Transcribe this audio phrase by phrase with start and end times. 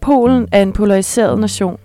[0.00, 1.80] Polen er en polariseret nation.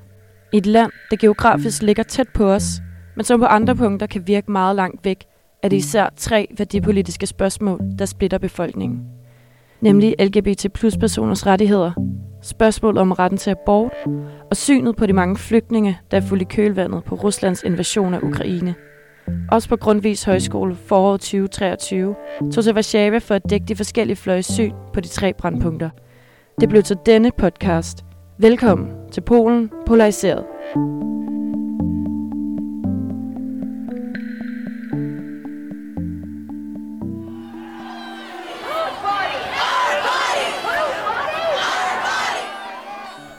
[0.54, 2.82] Et land, der geografisk ligger tæt på os,
[3.16, 5.26] men som på andre punkter kan virke meget langt væk,
[5.64, 9.00] er det især tre værdipolitiske spørgsmål, der splitter befolkningen.
[9.82, 11.92] Nemlig LGBT plus personers rettigheder,
[12.42, 13.92] spørgsmål om retten til abort
[14.52, 18.20] og synet på de mange flygtninge, der er fuldt i kølvandet på Ruslands invasion af
[18.24, 18.76] Ukraine.
[19.52, 22.16] Også på Grundvis Højskole foråret 2023
[22.54, 25.90] tog til Warszawa for at dække de forskellige fløjes syn på de tre brandpunkter.
[26.62, 28.06] Det blev til denne podcast.
[28.38, 30.46] Velkommen til Polen Polariseret.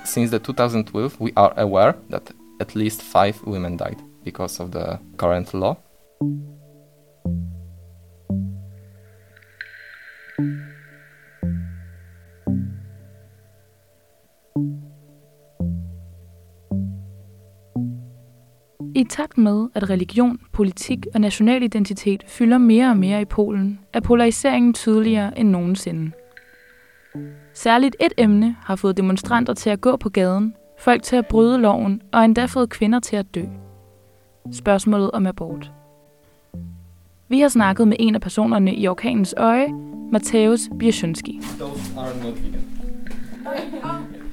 [0.04, 4.98] Since the 2012, we are aware that at least five women died because of the
[5.16, 5.74] current law.
[19.02, 23.78] I takt med, at religion, politik og national identitet fylder mere og mere i Polen,
[23.92, 26.12] er polariseringen tydeligere end nogensinde.
[27.54, 31.58] Særligt et emne har fået demonstranter til at gå på gaden, folk til at bryde
[31.58, 33.44] loven og endda fået kvinder til at dø.
[34.52, 35.72] Spørgsmålet om abort.
[37.28, 39.68] Vi har snakket med en af personerne i orkanens øje,
[40.12, 41.40] Mateusz Bierzynski.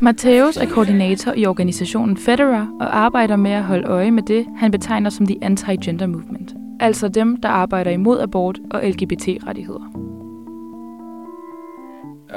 [0.02, 4.72] Mateusz er koordinator i organisationen Federa og arbejder med at holde øje med det, han
[4.72, 6.54] betegner som the anti-gender movement.
[6.80, 9.92] Altså dem, der arbejder imod abort og LGBT-rettigheder.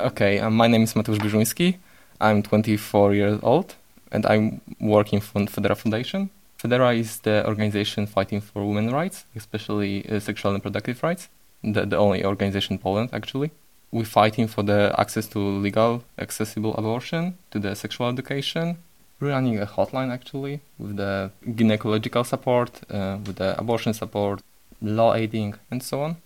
[0.05, 1.77] Okay, um, my name is Mateusz Bierzynski.
[2.23, 3.77] I'm 24 years old
[4.13, 6.31] and I'm working for Federa Foundation.
[6.65, 11.29] Federa is the organization fighting for women's rights, especially uh, sexual and reproductive rights.
[11.65, 13.51] The, the only organization in Poland, actually.
[13.93, 18.79] We're fighting for the access to legal, accessible abortion, to the sexual education.
[19.21, 24.41] We're running a hotline, actually, with the gynecological support, uh, with the abortion support,
[24.81, 26.17] law aiding, and so on.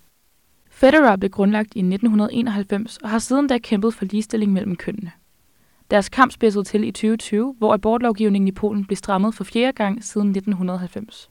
[0.71, 5.13] Federa blev grundlagt i 1991 og har siden da kæmpet for ligestilling mellem kønnene.
[5.91, 10.05] Deres kamp spidsede til i 2020, hvor abortlovgivningen i Polen blev strammet for fjerde gang
[10.05, 11.31] siden 1990.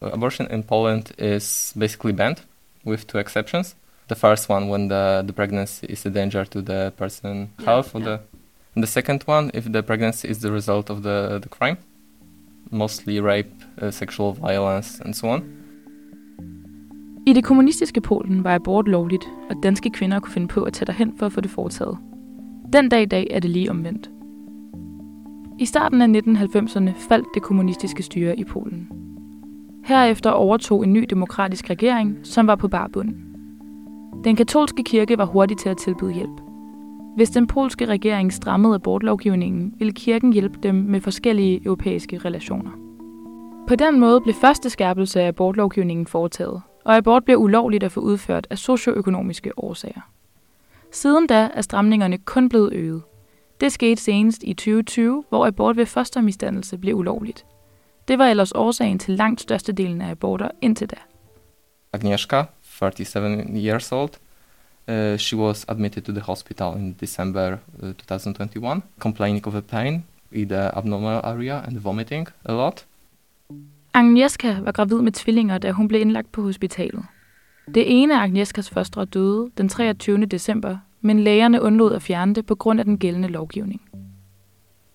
[0.00, 2.36] Abortion in Poland is basically banned,
[2.86, 3.76] with two exceptions.
[4.12, 8.00] The first one when the, the pregnancy is a danger to the person health, or
[8.00, 8.18] the,
[8.74, 11.78] and the second one if the pregnancy is the result of the, the crime,
[12.70, 15.42] mostly rape, uh, sexual violence, and so on.
[17.26, 20.86] I det kommunistiske Polen var abort lovligt, og danske kvinder kunne finde på at tage
[20.86, 21.98] derhen for at få det foretaget.
[22.72, 24.10] Den dag i dag er det lige omvendt.
[25.58, 28.88] I starten af 1990'erne faldt det kommunistiske styre i Polen.
[29.84, 33.31] Herefter overtog en ny demokratisk regering, som var på barbund.
[34.24, 36.40] Den katolske kirke var hurtig til at tilbyde hjælp.
[37.16, 42.70] Hvis den polske regering strammede abortlovgivningen, ville kirken hjælpe dem med forskellige europæiske relationer.
[43.68, 48.00] På den måde blev første skærpelse af abortlovgivningen foretaget, og abort blev ulovligt at få
[48.00, 50.00] udført af socioøkonomiske årsager.
[50.92, 53.02] Siden da er stramningerne kun blevet øget.
[53.60, 57.46] Det skete senest i 2020, hvor abort ved fostermisdannelse blev ulovligt.
[58.08, 60.96] Det var ellers årsagen til langt størstedelen af aborter indtil da.
[61.92, 62.42] Agnieszka,
[62.90, 64.18] 37 years old,
[64.88, 70.04] uh, she was admitted to the hospital in December uh, 2021, complaining of a pain
[70.32, 72.86] in the abnormal area and vomiting a lot.
[73.94, 77.04] Agnieszka var gravid med tvillinger, da hun blev indlagt på hospitalet.
[77.74, 80.26] Det ene af Agnieszkas fostre døde den 23.
[80.26, 83.82] december, men lægerne undlod at fjerne det på grund af den gældende lovgivning.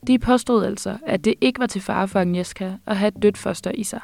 [0.07, 3.37] De påstod altså, at det ikke var til fare for Agnieszka at have et dødt
[3.37, 4.01] foster i sig.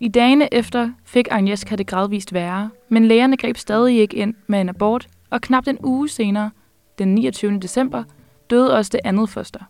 [0.00, 4.60] I dagene efter fik Agnieszka det gradvist værre, men lægerne greb stadig ikke ind med
[4.60, 6.50] en abort, og knap en uge senere,
[6.98, 7.58] den 29.
[7.58, 8.04] december,
[8.50, 9.60] døde også det andet foster.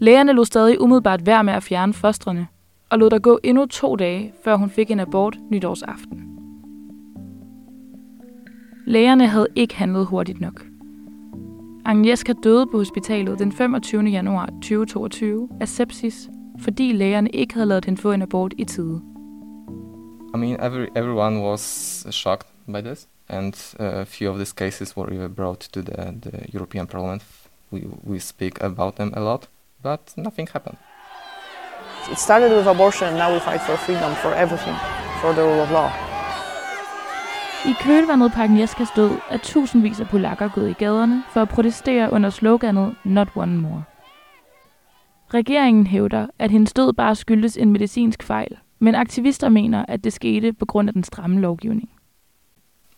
[0.00, 2.46] Lægerne lod stadig umiddelbart værd med at fjerne fostrene,
[2.90, 6.26] og lod der gå endnu to dage, før hun fik en abort nytårsaften.
[8.86, 10.66] Lægerne havde ikke handlet hurtigt nok.
[11.84, 14.02] Agnieszka døde på hospitalet den 25.
[14.02, 16.30] januar 2022 af sepsis,
[16.62, 19.00] fordi lægerne ikke havde lavet hende få en abort i tide.
[20.34, 21.60] I mean, every, everyone was
[22.10, 26.14] shocked by this, and uh, a few of these cases were even brought to the,
[26.22, 27.22] the European Parliament.
[27.72, 29.48] We, we speak about them a lot,
[29.82, 30.76] but nothing happened.
[32.12, 34.76] It started with abortion, and now we fight for freedom, for everything,
[35.20, 35.90] for the rule of law.
[37.66, 42.12] I kølvandet på Agnieszkas død er tusindvis af polakker gået i gaderne for at protestere
[42.12, 43.82] under sloganet Not One More.
[45.34, 50.12] Regeringen hævder, at hendes død bare skyldes en medicinsk fejl, men aktivister mener, at det
[50.12, 51.90] skete på grund af den stramme lovgivning.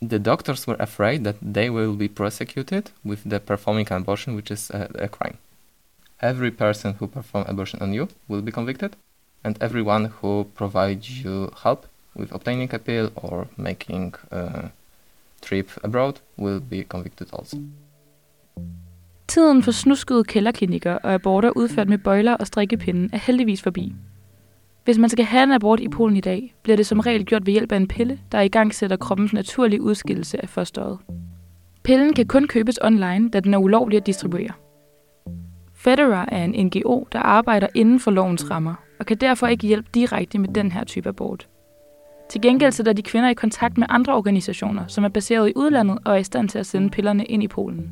[0.02, 4.70] The doctors were afraid that they will be prosecuted with the performing abortion, which is
[4.70, 5.36] a, a crime.
[6.22, 8.90] Every person who perform abortion on you will be convicted,
[9.44, 11.86] and everyone who provides you help
[12.16, 14.70] with obtaining a pill or making a
[15.40, 17.56] trip abroad will be convicted also.
[19.28, 23.94] Tiden for snuskede kælderklinikker og aborter udført med bøjler og strikkepinde er heldigvis forbi.
[24.84, 27.46] Hvis man skal have en abort i Polen i dag, bliver det som regel gjort
[27.46, 30.98] ved hjælp af en pille, der i gang sætter kroppens naturlige udskillelse af fosteret.
[31.82, 34.52] Pillen kan kun købes online, da den er ulovlig at distribuere.
[35.74, 39.88] Federa er en NGO, der arbejder inden for lovens rammer, og kan derfor ikke hjælpe
[39.94, 41.48] direkte med den her type abort.
[42.30, 45.98] Til gengæld sætter de kvinder i kontakt med andre organisationer, som er baseret i udlandet
[46.04, 47.90] og er i stand til at sende pillerne ind i Polen.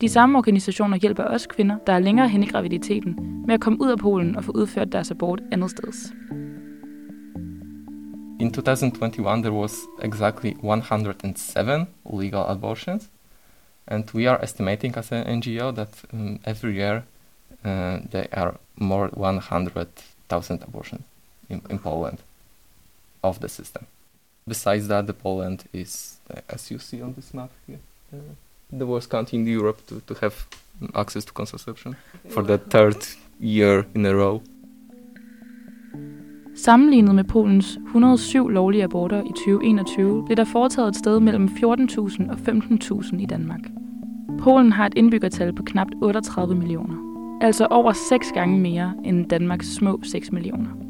[0.00, 3.80] De samme organisationer hjælper også kvinder, der er længere hen i graviditeten, med at komme
[3.80, 6.12] ud af Polen og få udført deres abort andet steds.
[8.40, 13.10] In 2021, there was exactly 107 legal abortions,
[13.86, 17.02] and we are estimating as an NGO that um, every year
[17.64, 21.02] uh, there are more 100,000 abortions
[21.48, 22.18] in, in Poland
[23.22, 23.86] of the system.
[24.48, 27.78] Besides that, the Poland is, uh, as you see on this map here,
[28.12, 28.34] uh,
[28.78, 30.34] the worst country in Europe to, to have
[30.94, 31.94] access to contraception
[32.30, 32.96] for the third
[33.40, 34.40] year in a row.
[36.56, 42.30] Sammenlignet med Polens 107 lovlige aborter i 2021, blev der foretaget et sted mellem 14.000
[42.30, 43.60] og 15.000 i Danmark.
[44.38, 46.96] Polen har et indbyggertal på knap 38 millioner,
[47.40, 50.83] altså over seks gange mere end Danmarks små 6 millioner.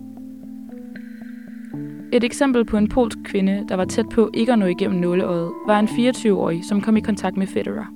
[2.14, 5.52] Et eksempel på en polsk kvinde, der var tæt på ikke at nå igennem nåleøjet,
[5.66, 7.87] var en 24-årig, som kom i kontakt med Federer.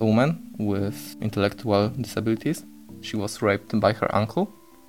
[0.00, 2.64] A woman with intellectual disabilities,
[3.02, 4.46] she was raped by her uncle,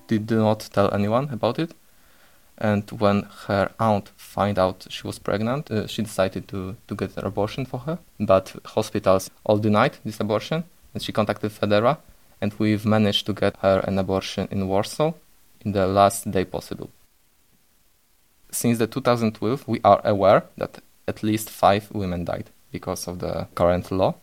[0.10, 1.72] did not tell anyone about it.
[2.58, 7.18] And when her aunt found out she was pregnant, uh, she decided to, to get
[7.18, 7.98] an abortion for her.
[8.20, 10.64] But hospitals all denied this abortion,
[10.94, 11.98] and she contacted Federa,
[12.42, 15.14] and we've managed to get her an abortion in Warsaw
[15.66, 16.90] in the last day possible.
[18.52, 23.48] Since the 2012, we are aware that at least five women died because of the
[23.56, 24.16] current law.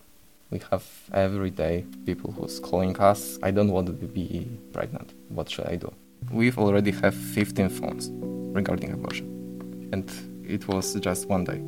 [0.50, 5.12] We have every day people who's calling us, I don't want to be pregnant.
[5.28, 5.92] What should I do?
[6.30, 8.10] We've already have 15 phones
[8.54, 9.88] regarding abortion.
[9.92, 10.10] And
[10.48, 11.60] it was just one day.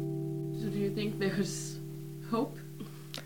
[0.61, 1.79] So do you think there's
[2.31, 2.57] hope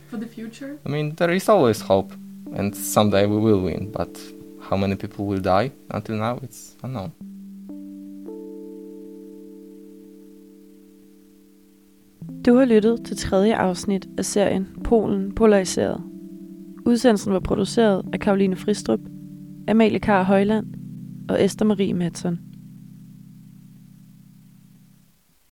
[0.09, 0.79] for the future?
[0.85, 2.12] I mean, there is always hope,
[2.55, 4.19] and someday we will win, but
[4.61, 7.12] how many people will die until now, it's unknown.
[12.46, 16.02] Du har lyttet til tredje afsnit af serien Polen Polariseret.
[16.87, 19.00] Udsendelsen var produceret af Karoline Fristrup,
[19.69, 20.67] Amalie Kar Højland
[21.28, 22.38] og Esther Marie Madsen.